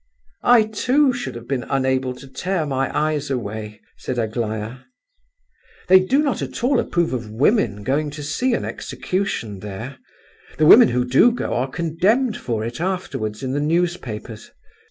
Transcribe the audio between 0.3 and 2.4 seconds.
"I, too, should have been unable to